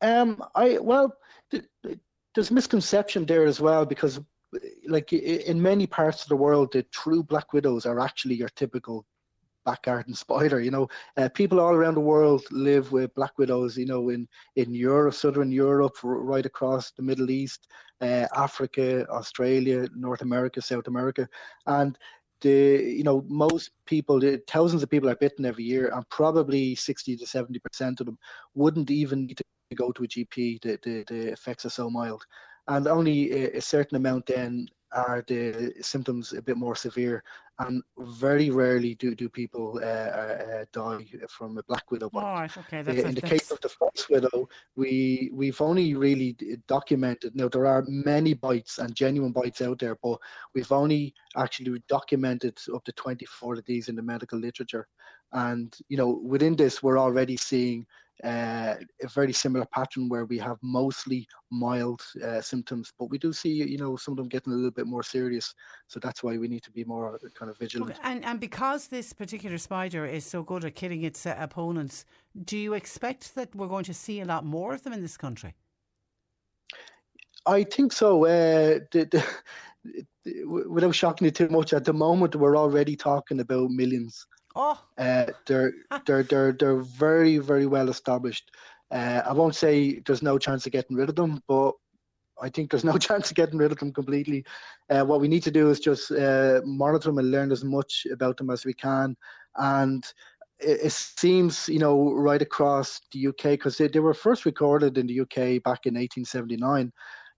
Um, 0.02 0.42
I 0.54 0.78
well, 0.78 1.12
th- 1.50 1.64
th- 1.83 1.99
there's 2.35 2.50
misconception 2.50 3.26
there 3.26 3.45
as 3.45 3.61
well 3.61 3.85
because, 3.85 4.21
like 4.87 5.12
in 5.12 5.61
many 5.61 5.87
parts 5.87 6.23
of 6.23 6.28
the 6.28 6.37
world, 6.37 6.73
the 6.73 6.83
true 6.85 7.23
black 7.23 7.52
widows 7.52 7.87
are 7.87 8.00
actually 8.00 8.37
your 8.37 8.49
typical 8.50 9.04
back 9.70 9.82
garden 9.82 10.14
spider. 10.14 10.60
You 10.60 10.70
know, 10.70 10.88
uh, 11.16 11.28
people 11.28 11.60
all 11.60 11.74
around 11.74 11.94
the 11.94 12.00
world 12.00 12.42
live 12.50 12.92
with 12.92 13.14
black 13.14 13.38
widows. 13.38 13.76
You 13.76 13.86
know, 13.86 14.08
in 14.10 14.28
in 14.56 14.74
Europe, 14.74 15.14
southern 15.14 15.52
Europe, 15.52 15.96
right 16.02 16.46
across 16.46 16.90
the 16.92 17.02
Middle 17.02 17.30
East, 17.30 17.68
uh, 18.00 18.26
Africa, 18.34 19.06
Australia, 19.08 19.86
North 19.94 20.22
America, 20.22 20.60
South 20.60 20.88
America, 20.88 21.28
and 21.66 21.98
the 22.40 22.82
you 22.98 23.04
know 23.04 23.24
most 23.28 23.70
people 23.86 24.18
the 24.18 24.42
thousands 24.48 24.82
of 24.82 24.90
people 24.90 25.08
are 25.10 25.16
bitten 25.16 25.44
every 25.44 25.64
year 25.64 25.92
and 25.94 26.08
probably 26.08 26.74
60 26.74 27.16
to 27.16 27.26
70 27.26 27.58
percent 27.58 28.00
of 28.00 28.06
them 28.06 28.18
wouldn't 28.54 28.90
even 28.90 29.26
need 29.26 29.36
to 29.36 29.44
go 29.74 29.92
to 29.92 30.04
a 30.04 30.08
gp 30.08 30.60
the, 30.62 30.78
the, 30.82 31.04
the 31.08 31.32
effects 31.32 31.66
are 31.66 31.70
so 31.70 31.90
mild 31.90 32.24
and 32.68 32.86
only 32.86 33.30
a, 33.32 33.58
a 33.58 33.60
certain 33.60 33.96
amount 33.96 34.24
then 34.26 34.66
are 34.92 35.25
the 35.26 35.73
symptoms 35.80 36.32
a 36.32 36.42
bit 36.42 36.56
more 36.56 36.75
severe, 36.75 37.23
and 37.61 37.82
very 37.99 38.50
rarely 38.50 38.94
do 38.94 39.14
do 39.14 39.28
people 39.28 39.80
uh, 39.82 39.87
uh, 39.87 40.64
die 40.73 41.06
from 41.28 41.59
a 41.59 41.62
black 41.64 41.90
widow 41.90 42.09
bite. 42.11 42.23
Oh, 42.23 42.40
right, 42.40 42.59
okay. 42.59 42.82
That's 42.82 43.00
in 43.00 43.14
the 43.14 43.20
case 43.20 43.50
of 43.50 43.61
the 43.61 43.68
false 43.68 44.09
widow, 44.09 44.49
we 44.76 45.30
we've 45.32 45.61
only 45.61 45.94
really 45.94 46.37
documented. 46.66 47.37
Now 47.37 47.49
there 47.49 47.66
are 47.66 47.85
many 47.87 48.35
bites 48.35 48.78
and 48.78 48.94
genuine 48.94 49.32
bites 49.32 49.61
out 49.61 49.78
there, 49.78 49.97
but 50.02 50.18
we've 50.54 50.73
only 50.73 51.14
actually 51.37 51.82
documented 51.88 52.59
up 52.75 52.85
to 52.85 52.92
24 52.92 53.54
of 53.54 53.64
these 53.66 53.88
in 53.88 53.97
the 53.97 54.02
medical 54.02 54.38
literature, 54.38 54.88
and 55.32 55.76
you 55.88 55.97
know 55.97 56.20
within 56.25 56.56
this 56.56 56.82
we're 56.82 56.99
already 56.99 57.37
seeing 57.37 57.87
uh, 58.24 58.74
a 59.02 59.08
very 59.08 59.32
similar 59.32 59.64
pattern 59.66 60.08
where 60.08 60.24
we 60.24 60.38
have 60.38 60.58
mostly 60.62 61.26
mild 61.50 62.02
uh, 62.24 62.40
symptoms, 62.40 62.92
but 62.98 63.06
we 63.06 63.18
do 63.18 63.32
see, 63.32 63.50
you 63.50 63.78
know, 63.78 63.96
some 63.96 64.12
of 64.12 64.18
them 64.18 64.28
getting 64.28 64.52
a 64.52 64.56
little 64.56 64.70
bit 64.70 64.86
more 64.86 65.02
serious. 65.02 65.54
So 65.88 66.00
that's 66.00 66.22
why 66.22 66.36
we 66.36 66.48
need 66.48 66.62
to 66.64 66.70
be 66.70 66.84
more 66.84 67.18
kind 67.38 67.50
of 67.50 67.58
vigilant. 67.58 67.92
Okay. 67.92 68.00
And 68.04 68.24
and 68.24 68.40
because 68.40 68.88
this 68.88 69.12
particular 69.12 69.58
spider 69.58 70.06
is 70.06 70.24
so 70.24 70.42
good 70.42 70.64
at 70.64 70.74
killing 70.74 71.02
its 71.02 71.26
uh, 71.26 71.36
opponents, 71.38 72.04
do 72.44 72.56
you 72.56 72.74
expect 72.74 73.34
that 73.34 73.54
we're 73.54 73.68
going 73.68 73.84
to 73.84 73.94
see 73.94 74.20
a 74.20 74.24
lot 74.24 74.44
more 74.44 74.74
of 74.74 74.82
them 74.82 74.92
in 74.92 75.00
this 75.00 75.16
country? 75.16 75.54
I 77.46 77.64
think 77.64 77.92
so. 77.92 78.26
Uh, 78.26 78.80
the, 78.92 79.08
the, 79.10 80.46
without 80.68 80.94
shocking 80.94 81.24
you 81.24 81.30
too 81.30 81.48
much, 81.48 81.72
at 81.72 81.84
the 81.84 81.92
moment 81.92 82.36
we're 82.36 82.56
already 82.56 82.96
talking 82.96 83.40
about 83.40 83.70
millions. 83.70 84.26
Oh, 84.54 84.83
uh, 84.99 85.26
they're 85.47 85.73
they're 86.07 86.23
they're 86.23 86.52
they're 86.52 86.80
very 86.80 87.38
very 87.38 87.66
well 87.66 87.88
established. 87.88 88.50
Uh, 88.90 89.23
I 89.25 89.33
won't 89.33 89.54
say 89.54 90.00
there's 90.04 90.23
no 90.23 90.38
chance 90.38 90.66
of 90.66 90.73
getting 90.73 90.97
rid 90.97 91.09
of 91.09 91.14
them, 91.14 91.42
but 91.47 91.73
I 92.40 92.49
think 92.49 92.71
there's 92.71 92.85
no 92.85 92.99
chance 92.99 93.30
of 93.30 93.37
getting 93.37 93.59
rid 93.59 93.73
of 93.73 93.78
them 93.78 93.92
completely. 93.92 94.45
Uh, 94.88 95.04
what 95.04 95.21
we 95.21 95.28
need 95.28 95.42
to 95.45 95.50
do 95.50 95.71
is 95.71 95.80
just 95.80 96.11
uh, 96.11 96.61
monitor 96.64 97.09
them 97.09 97.19
and 97.19 97.30
learn 97.30 97.52
as 97.52 97.64
much 97.64 98.07
about 98.12 98.37
them 98.37 98.50
as 98.50 98.64
we 98.64 98.75
can. 98.75 99.16
And 99.57 100.04
it, 100.59 100.80
it 100.85 100.92
seems, 100.92 101.69
you 101.69 101.78
know, 101.78 102.12
right 102.12 102.42
across 102.42 103.00
the 103.12 103.28
UK, 103.28 103.42
because 103.42 103.78
they, 103.78 103.88
they 103.88 104.00
were 104.00 104.14
first 104.14 104.45
recorded 104.45 104.99
in 104.99 105.07
the 105.07 105.21
UK 105.21 105.62
back 105.62 105.87
in 105.87 105.95
1879. 105.95 106.92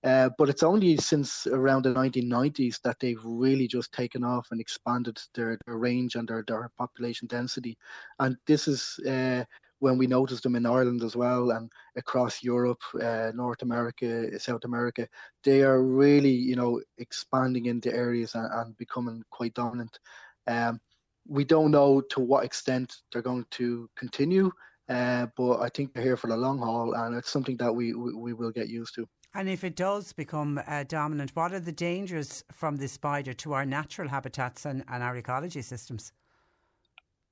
Uh, 0.04 0.30
but 0.37 0.49
it's 0.49 0.62
only 0.62 0.97
since 0.97 1.47
around 1.47 1.85
the 1.85 1.94
1990s 1.94 2.80
that 2.82 2.99
they've 2.99 3.25
really 3.25 3.68
just 3.68 3.92
taken 3.92 4.25
off 4.25 4.49
and 4.50 4.61
expanded 4.61 5.18
their, 5.35 5.59
their 5.64 5.76
range 5.76 6.16
and 6.16 6.26
their, 6.28 6.44
their 6.47 6.68
population 6.76 7.28
density. 7.28 7.76
And 8.18 8.37
this 8.47 8.66
is 8.66 8.99
uh, 9.09 9.44
when 9.82 9.99
we 9.99 10.06
noticed 10.06 10.44
them 10.44 10.56
in 10.56 10.64
Ireland 10.64 11.02
as 11.02 11.16
well 11.16 11.50
and 11.50 11.71
across 11.97 12.42
Europe, 12.42 12.80
uh, 13.00 13.32
North 13.35 13.62
America, 13.62 14.38
South 14.38 14.64
America. 14.64 15.09
They 15.42 15.62
are 15.62 15.82
really, 15.82 16.30
you 16.30 16.54
know, 16.54 16.80
expanding 16.99 17.66
into 17.66 17.92
areas 17.92 18.37
and, 18.37 18.49
and 18.52 18.76
becoming 18.76 19.25
quite 19.30 19.54
dominant. 19.54 19.99
Um, 20.47 20.80
we 21.26 21.44
don't 21.44 21.73
know 21.73 22.00
to 22.00 22.21
what 22.21 22.44
extent 22.44 22.94
they're 23.12 23.23
going 23.23 23.47
to 23.52 23.88
continue, 23.97 24.52
uh, 24.88 25.26
but 25.36 25.60
I 25.60 25.68
think 25.68 25.94
they're 25.94 26.02
here 26.02 26.16
for 26.16 26.26
the 26.26 26.36
long 26.36 26.58
haul, 26.58 26.94
and 26.94 27.14
it's 27.14 27.30
something 27.30 27.56
that 27.58 27.72
we, 27.72 27.94
we, 27.94 28.14
we 28.14 28.32
will 28.32 28.50
get 28.50 28.68
used 28.68 28.94
to. 28.96 29.08
And 29.34 29.48
if 29.48 29.64
it 29.64 29.76
does 29.76 30.12
become 30.12 30.60
uh, 30.66 30.84
dominant, 30.86 31.30
what 31.34 31.52
are 31.52 31.60
the 31.60 31.72
dangers 31.72 32.44
from 32.52 32.76
this 32.76 32.92
spider 32.92 33.32
to 33.34 33.54
our 33.54 33.64
natural 33.64 34.08
habitats 34.08 34.66
and, 34.66 34.84
and 34.88 35.02
our 35.02 35.16
ecology 35.16 35.62
systems? 35.62 36.12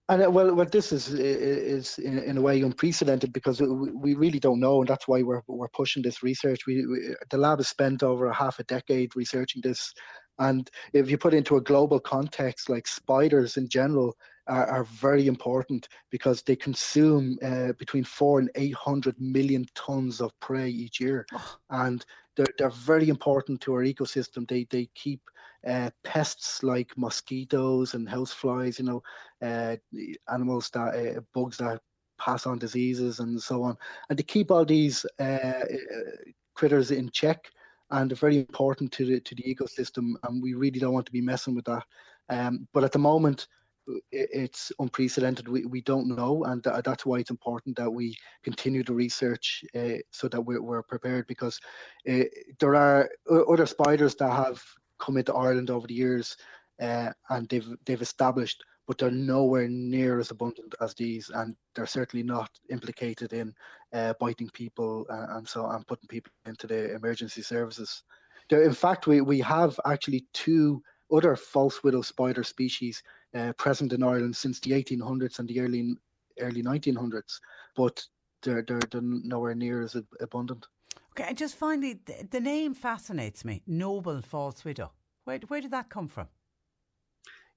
And 0.09 0.25
uh, 0.25 0.30
well, 0.30 0.54
well, 0.54 0.66
this 0.66 0.92
is 0.92 1.09
is 1.09 1.99
in, 1.99 2.19
in, 2.19 2.37
a 2.38 2.40
way 2.40 2.61
unprecedented 2.62 3.33
because 3.33 3.61
we 3.61 4.14
really 4.14 4.40
don't 4.40 4.59
know, 4.59 4.80
and 4.80 4.88
that's 4.88 5.07
why 5.07 5.23
we're 5.23 5.42
we're 5.47 5.69
pushing 5.69 6.02
this 6.02 6.23
research. 6.23 6.66
We, 6.66 6.85
we, 6.87 7.14
the 7.30 7.38
lab 7.38 7.59
has 7.59 7.69
spent 7.69 8.02
over 8.02 8.26
a 8.26 8.35
half 8.35 8.59
a 8.59 8.64
decade 8.64 9.14
researching 9.14 9.62
this, 9.62 9.95
and 10.40 10.69
if 10.92 11.11
you 11.11 11.19
put 11.19 11.35
it 11.35 11.37
into 11.37 11.59
a 11.59 11.61
global 11.61 12.00
context, 12.00 12.69
like 12.69 12.88
spiders 12.88 13.57
in 13.57 13.69
general 13.69 14.16
are, 14.50 14.66
are 14.66 14.85
very 14.85 15.26
important 15.26 15.88
because 16.11 16.42
they 16.42 16.57
consume 16.57 17.38
uh, 17.42 17.73
between 17.78 18.04
four 18.04 18.40
and 18.40 18.50
eight 18.57 18.75
hundred 18.75 19.19
million 19.21 19.64
tons 19.75 20.21
of 20.21 20.38
prey 20.40 20.69
each 20.69 21.00
year, 21.00 21.25
oh. 21.33 21.57
and 21.71 22.04
they're 22.37 22.54
they're 22.59 22.71
very 22.71 23.09
important 23.09 23.61
to 23.62 23.75
our 23.75 23.85
ecosystem. 23.85 24.49
They 24.49 24.66
they 24.71 24.88
keep 24.95 25.21
uh, 25.66 25.90
pests 26.04 26.62
like 26.62 26.92
mosquitoes 26.97 27.95
and 27.95 28.09
houseflies, 28.09 28.78
you 28.78 28.85
know, 28.85 29.02
uh, 29.42 29.76
animals 30.33 30.71
that 30.71 31.16
uh, 31.16 31.21
bugs 31.33 31.59
that 31.59 31.80
pass 32.19 32.47
on 32.47 32.59
diseases 32.59 33.21
and 33.21 33.40
so 33.40 33.62
on, 33.62 33.76
and 34.09 34.19
to 34.19 34.25
keep 34.25 34.50
all 34.50 34.64
these 34.64 35.07
uh, 35.19 35.23
uh, 35.23 35.64
critters 36.54 36.90
in 36.90 37.09
check 37.11 37.50
and 37.92 38.11
they're 38.11 38.16
very 38.16 38.38
important 38.38 38.92
to 38.92 39.04
the 39.04 39.21
to 39.21 39.35
the 39.35 39.42
ecosystem, 39.42 40.14
and 40.25 40.42
we 40.42 40.54
really 40.54 40.78
don't 40.78 40.92
want 40.92 41.07
to 41.07 41.12
be 41.12 41.21
messing 41.21 41.54
with 41.54 41.64
that. 41.64 41.85
Um, 42.28 42.69
but 42.73 42.85
at 42.85 42.92
the 42.92 42.99
moment, 42.99 43.49
it's 44.12 44.73
unprecedented. 44.78 45.49
We, 45.49 45.64
we 45.64 45.80
don't 45.80 46.09
know, 46.09 46.44
and 46.44 46.62
that's 46.62 47.06
why 47.06 47.18
it's 47.18 47.30
important 47.30 47.76
that 47.76 47.90
we 47.90 48.16
continue 48.42 48.82
the 48.82 48.94
research 48.94 49.64
uh, 49.75 49.99
so 50.11 50.28
that 50.28 50.40
we're, 50.40 50.62
we're 50.62 50.82
prepared. 50.82 51.26
Because 51.26 51.61
uh, 52.09 52.25
there 52.59 52.75
are 52.75 53.09
other 53.49 53.66
spiders 53.66 54.14
that 54.16 54.32
have 54.32 54.62
come 54.99 55.16
into 55.16 55.35
Ireland 55.35 55.70
over 55.70 55.87
the 55.87 55.94
years, 55.94 56.37
uh, 56.80 57.11
and 57.28 57.49
they've 57.49 57.68
they've 57.85 58.02
established, 58.02 58.62
but 58.87 58.99
they're 58.99 59.11
nowhere 59.11 59.68
near 59.68 60.18
as 60.20 60.30
abundant 60.30 60.75
as 60.80 60.94
these, 60.94 61.30
and 61.30 61.56
they're 61.75 61.87
certainly 61.87 62.23
not 62.23 62.50
implicated 62.70 63.32
in 63.32 63.54
biting 64.20 64.50
people 64.50 65.06
and, 65.09 65.38
and 65.38 65.49
so 65.49 65.66
and 65.66 65.87
putting 65.87 66.09
people 66.09 66.32
into 66.47 66.66
the 66.66 66.94
emergency 66.94 67.42
services. 67.42 68.02
There, 68.49 68.62
in 68.62 68.75
fact, 68.75 69.06
we 69.06 69.20
we 69.20 69.40
have 69.40 69.78
actually 69.87 70.26
two 70.32 70.82
other 71.12 71.37
false 71.37 71.82
widow 71.82 72.02
spider 72.02 72.44
species 72.44 73.02
uh, 73.35 73.53
present 73.55 73.93
in 73.93 74.03
Ireland 74.03 74.37
since 74.37 74.61
the 74.61 74.73
1800s 74.73 75.39
and 75.39 75.49
the 75.49 75.61
early 75.61 75.95
early 76.41 76.63
1900s, 76.63 77.39
but 77.77 78.03
they're, 78.43 78.63
they're, 78.63 78.81
they're 78.91 79.01
nowhere 79.03 79.55
near 79.55 79.83
as 79.83 79.97
abundant. 80.21 80.67
Okay, 81.11 81.25
and 81.29 81.37
just 81.37 81.57
finally, 81.57 82.01
the, 82.05 82.27
the 82.31 82.41
name 82.41 82.75
fascinates 82.75 83.45
me. 83.45 83.63
Noble 83.67 84.23
false 84.23 84.65
widow. 84.65 84.93
Where 85.25 85.39
where 85.49 85.61
did 85.61 85.73
that 85.73 85.91
come 85.91 86.09
from? 86.09 86.29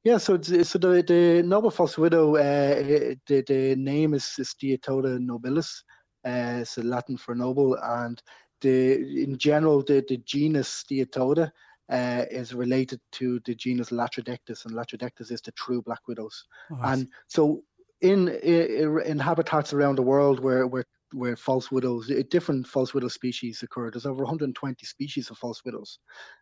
Yeah, 0.04 0.18
so 0.18 0.42
so 0.42 0.80
the 0.80 1.02
the 1.02 1.44
noble 1.46 1.72
false 1.72 1.98
widow, 1.98 2.36
uh, 2.36 3.16
the 3.28 3.44
the 3.48 3.76
name 3.78 4.14
is, 4.14 4.36
is 4.38 4.54
nobilis, 4.62 5.84
uh, 6.26 6.60
it's 6.62 6.78
Latin 6.78 7.16
for 7.16 7.36
noble, 7.36 7.78
and 7.82 8.22
the 8.60 8.96
in 9.24 9.38
general 9.38 9.82
the 9.82 10.04
the 10.08 10.18
genus 10.18 10.84
Steatoda 10.84 11.52
uh, 11.94 12.26
is 12.32 12.56
related 12.56 13.00
to 13.12 13.40
the 13.46 13.54
genus 13.54 13.92
Latrodectus, 13.92 14.66
and 14.66 14.74
Latrodectus 14.74 15.32
is 15.32 15.42
the 15.42 15.52
true 15.52 15.82
black 15.82 16.02
widows. 16.08 16.44
Oh, 16.72 16.80
and 16.84 17.08
so 17.28 17.64
in, 18.02 18.30
in, 18.30 19.00
in 19.06 19.20
habitats 19.20 19.74
around 19.74 19.96
the 19.96 20.02
world 20.02 20.40
where 20.40 20.66
where 20.66 20.86
where 21.14 21.36
false 21.36 21.72
widows, 21.72 22.12
different 22.32 22.66
false 22.66 22.96
widow 22.96 23.08
species 23.08 23.62
occur. 23.62 23.92
There's 23.92 24.08
over 24.08 24.24
120 24.24 24.86
species 24.86 25.30
of 25.30 25.38
false 25.38 25.64
widows, 25.64 26.00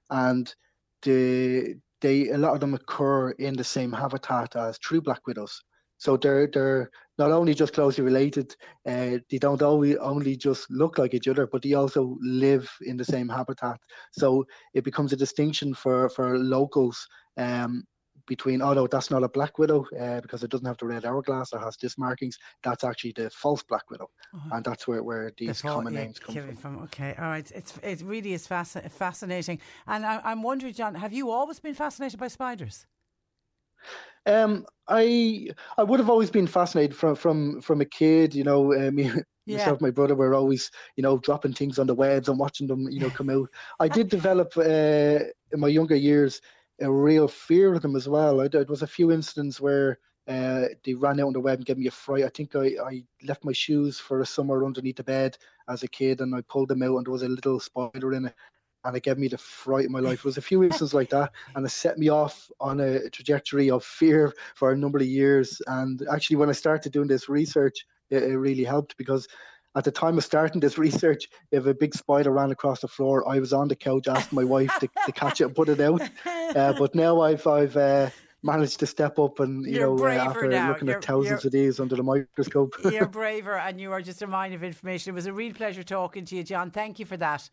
and 0.10 0.54
the 1.02 1.76
they 2.00 2.30
a 2.30 2.38
lot 2.38 2.54
of 2.54 2.62
them 2.62 2.74
occur 2.74 3.32
in 3.32 3.56
the 3.56 3.64
same 3.64 3.92
habitat 3.92 4.56
as 4.56 4.80
true 4.80 5.02
black 5.02 5.28
widows. 5.28 5.62
So 6.02 6.18
they're 6.18 6.48
they're 6.48 6.90
not 7.20 7.32
only 7.32 7.54
just 7.54 7.74
closely 7.74 8.04
related, 8.04 8.56
uh, 8.88 9.20
they 9.30 9.38
don't 9.38 9.62
only 9.62 10.00
only 10.00 10.36
just 10.36 10.66
look 10.72 10.98
like 10.98 11.14
each 11.14 11.28
other, 11.28 11.46
but 11.46 11.62
they 11.62 11.74
also 11.74 12.18
live 12.22 12.68
in 12.82 12.98
the 12.98 13.06
same 13.06 13.30
habitat. 13.30 13.80
So 14.12 14.44
it 14.74 14.84
becomes 14.84 15.14
a 15.14 15.16
distinction 15.16 15.76
for 15.76 16.10
for 16.10 16.40
locals 16.40 17.08
um, 17.38 17.84
between 18.26 18.60
no, 18.60 18.88
that's 18.88 19.12
not 19.12 19.24
a 19.24 19.30
black 19.30 19.60
widow 19.60 19.86
uh, 20.00 20.22
because 20.22 20.42
it 20.44 20.50
doesn't 20.50 20.66
have 20.66 20.78
the 20.78 20.88
red 20.88 21.06
hourglass 21.06 21.54
or 21.54 21.60
has 21.60 21.78
this 21.78 22.00
markings 22.00 22.38
that's 22.64 22.84
actually 22.84 23.14
the 23.16 23.30
false 23.30 23.62
black 23.62 23.90
widow 23.92 24.10
uh-huh. 24.34 24.56
and 24.56 24.66
that's 24.66 24.88
where, 24.88 25.04
where 25.04 25.32
these 25.38 25.62
common 25.62 25.94
names 25.94 26.18
come 26.18 26.36
from. 26.36 26.56
from. 26.56 26.78
okay 26.84 27.14
all 27.20 27.30
right 27.30 27.52
it's 27.54 27.78
it 27.84 28.02
really 28.02 28.34
is 28.34 28.48
fasc- 28.48 28.90
fascinating 28.92 29.60
and 29.88 30.06
I, 30.06 30.22
i'm 30.24 30.44
wondering 30.44 30.74
john 30.74 30.96
have 30.96 31.14
you 31.14 31.32
always 31.32 31.60
been 31.60 31.74
fascinated 31.74 32.20
by 32.20 32.28
spiders 32.28 32.86
um, 34.26 34.66
I 34.88 35.50
I 35.78 35.84
would 35.84 36.00
have 36.00 36.10
always 36.10 36.32
been 36.32 36.48
fascinated 36.48 36.96
from 36.96 37.16
from 37.16 37.62
from 37.62 37.82
a 37.82 37.86
kid. 37.86 38.36
You 38.36 38.44
know, 38.44 38.74
uh, 38.74 38.92
me, 38.92 39.12
yeah. 39.46 39.58
myself, 39.58 39.82
my 39.82 39.92
brother 39.92 40.16
were 40.16 40.34
always 40.34 40.72
you 40.96 41.04
know 41.04 41.18
dropping 41.18 41.54
things 41.54 41.80
on 41.80 41.88
the 41.88 41.96
webs 41.96 42.30
and 42.30 42.40
watching 42.40 42.68
them 42.68 42.88
you 42.90 43.00
know 43.00 43.10
come 43.10 43.30
out. 43.30 43.50
I 43.80 43.88
did 43.88 44.10
develop 44.10 44.54
uh, 44.58 44.62
in 45.52 45.60
my 45.60 45.68
younger 45.68 45.96
years 45.96 46.42
a 46.80 46.92
real 46.92 47.28
fear 47.28 47.74
of 47.74 47.82
them 47.82 47.96
as 47.96 48.08
well. 48.08 48.42
I, 48.42 48.48
there 48.48 48.66
was 48.66 48.82
a 48.82 48.88
few 48.88 49.12
incidents 49.12 49.62
where 49.62 50.00
uh, 50.28 50.66
they 50.84 50.94
ran 50.94 51.20
out 51.20 51.28
on 51.28 51.34
the 51.34 51.40
web 51.40 51.60
and 51.60 51.66
gave 51.66 51.78
me 51.78 51.88
a 51.88 51.92
fright. 51.92 52.24
I 52.24 52.30
think 52.30 52.56
I, 52.56 52.76
I 52.84 53.04
left 53.24 53.46
my 53.46 53.52
shoes 53.52 54.00
for 54.00 54.22
a 54.22 54.26
summer 54.26 54.66
underneath 54.66 54.96
the 54.96 55.04
bed 55.04 55.38
as 55.70 55.84
a 55.84 55.88
kid 55.88 56.22
and 56.22 56.34
I 56.34 56.42
pulled 56.42 56.70
them 56.70 56.82
out 56.82 56.98
and 56.98 57.06
there 57.06 57.12
was 57.12 57.24
a 57.24 57.30
little 57.30 57.60
spider 57.60 58.14
in 58.14 58.26
it 58.26 58.36
and 58.84 58.96
it 58.96 59.04
gave 59.04 59.18
me 59.18 59.28
the 59.28 59.38
fright 59.38 59.86
of 59.86 59.92
my 59.92 60.00
life. 60.00 60.20
It 60.20 60.26
was 60.26 60.38
a 60.38 60.42
few 60.42 60.64
instances 60.64 60.94
like 60.94 61.10
that 61.10 61.32
and 61.56 61.66
it 61.66 61.70
set 61.70 61.98
me 61.98 62.10
off 62.10 62.52
on 62.60 62.80
a 62.80 63.10
trajectory 63.10 63.70
of 63.70 63.84
fear 63.84 64.34
for 64.56 64.72
a 64.72 64.78
number 64.78 64.98
of 64.98 65.06
years. 65.06 65.62
And 65.68 66.02
actually 66.12 66.38
when 66.38 66.50
I 66.50 66.54
started 66.54 66.92
doing 66.92 67.08
this 67.08 67.30
research, 67.30 67.86
it, 68.10 68.24
it 68.24 68.38
really 68.38 68.64
helped 68.64 68.98
because 68.98 69.28
at 69.76 69.84
the 69.84 69.92
time 69.92 70.18
of 70.18 70.24
starting 70.24 70.60
this 70.60 70.78
research, 70.88 71.30
if 71.52 71.66
a 71.66 71.74
big 71.74 71.94
spider 71.94 72.32
ran 72.32 72.52
across 72.52 72.82
the 72.82 72.88
floor, 72.88 73.28
I 73.28 73.40
was 73.40 73.54
on 73.54 73.68
the 73.68 73.76
couch 73.76 74.08
asking 74.08 74.36
my 74.36 74.44
wife 74.44 74.72
to, 74.80 74.90
to 75.06 75.12
catch 75.12 75.42
it 75.42 75.46
and 75.46 75.56
put 75.56 75.70
it 75.70 75.80
out. 75.80 76.02
Uh, 76.26 76.74
but 76.80 76.96
now 76.96 77.22
I've 77.22 77.46
I've 77.48 77.78
uh, 77.78 78.10
managed 78.44 78.80
to 78.80 78.88
step 78.88 79.20
up 79.20 79.40
and 79.40 79.66
you 79.66 79.74
you're 79.74 79.98
know 79.98 80.08
after 80.08 80.48
now. 80.48 80.70
looking 80.70 80.88
you're, 80.88 80.98
at 80.98 81.06
thousands 81.06 81.46
of 81.46 81.52
these 81.52 81.80
under 81.80 81.96
the 81.96 82.04
microscope. 82.04 82.74
you're 82.92 83.08
braver, 83.08 83.58
and 83.58 83.80
you 83.80 83.92
are 83.92 84.02
just 84.02 84.22
a 84.22 84.28
mine 84.28 84.54
of 84.54 84.64
information. 84.64 85.12
It 85.12 85.16
was 85.16 85.26
a 85.26 85.34
real 85.34 85.54
pleasure 85.54 85.84
talking 85.84 86.26
to 86.26 86.36
you, 86.36 86.44
John. 86.44 86.72
Thank 86.72 87.00
you 87.00 87.06
for 87.06 87.18
that. 87.18 87.50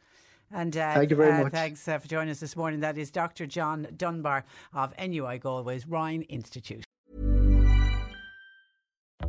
And 0.50 0.76
uh, 0.76 0.94
thank 0.94 1.10
you 1.10 1.16
very 1.16 1.32
uh, 1.32 1.44
much. 1.44 1.52
Thanks 1.52 1.86
uh, 1.86 1.98
for 1.98 2.08
joining 2.08 2.30
us 2.30 2.40
this 2.40 2.56
morning. 2.56 2.80
That 2.80 2.96
is 2.98 3.10
Dr. 3.10 3.46
John 3.46 3.86
Dunbar 3.96 4.44
of 4.72 4.94
NUI 4.98 5.38
Galway's 5.38 5.86
Ryan 5.86 6.22
Institute. 6.22 6.84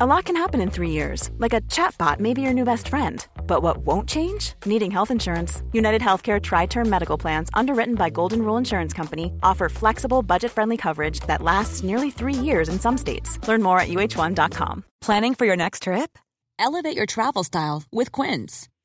A 0.01 0.05
lot 0.05 0.23
can 0.23 0.37
happen 0.37 0.61
in 0.61 0.69
three 0.69 0.91
years, 0.91 1.29
like 1.39 1.51
a 1.51 1.59
chatbot 1.61 2.21
may 2.21 2.33
be 2.33 2.41
your 2.41 2.53
new 2.53 2.63
best 2.63 2.87
friend. 2.87 3.27
But 3.47 3.63
what 3.63 3.79
won't 3.79 4.07
change? 4.07 4.53
Needing 4.65 4.91
health 4.91 5.11
insurance. 5.11 5.61
United 5.73 6.01
Healthcare 6.01 6.39
TriTerm 6.39 6.87
Medical 6.87 7.17
Plans, 7.17 7.49
underwritten 7.53 7.95
by 7.95 8.09
Golden 8.09 8.41
Rule 8.41 8.55
Insurance 8.55 8.93
Company, 8.93 9.33
offer 9.43 9.67
flexible, 9.67 10.23
budget 10.23 10.51
friendly 10.51 10.77
coverage 10.77 11.19
that 11.21 11.41
lasts 11.41 11.83
nearly 11.83 12.11
three 12.11 12.33
years 12.33 12.69
in 12.69 12.79
some 12.79 12.97
states. 12.97 13.45
Learn 13.45 13.61
more 13.61 13.81
at 13.81 13.89
uh1.com. 13.89 14.85
Planning 15.01 15.35
for 15.35 15.45
your 15.45 15.57
next 15.57 15.83
trip? 15.83 16.17
Elevate 16.57 16.95
your 16.95 17.05
travel 17.05 17.43
style 17.43 17.83
with 17.91 18.13
Quince. 18.13 18.69